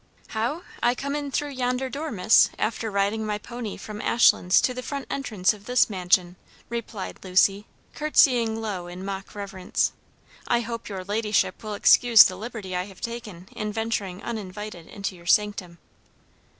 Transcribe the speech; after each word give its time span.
"How? 0.29 0.63
I 0.81 0.95
came 0.95 1.15
in 1.15 1.29
through 1.29 1.49
yonder 1.51 1.87
door, 1.87 2.09
miss; 2.11 2.49
after 2.57 2.89
riding 2.89 3.23
my 3.23 3.37
pony 3.37 3.77
from 3.77 4.01
Ashlands 4.01 4.59
to 4.61 4.73
the 4.73 4.81
front 4.81 5.05
entrance 5.11 5.53
of 5.53 5.65
this 5.65 5.91
mansion," 5.91 6.37
replied 6.69 7.19
Lucy, 7.23 7.67
courtesying 7.93 8.59
low 8.59 8.87
in 8.87 9.05
mock 9.05 9.35
reverence. 9.35 9.91
"I 10.47 10.61
hope 10.61 10.89
your 10.89 11.03
ladyship 11.03 11.61
will 11.61 11.75
excuse 11.75 12.23
the 12.23 12.35
liberty 12.35 12.75
I 12.75 12.85
have 12.85 12.99
taken 12.99 13.47
in 13.55 13.71
venturing 13.71 14.23
uninvited 14.23 14.87
into 14.87 15.15
your 15.15 15.27
sanctum." 15.27 15.77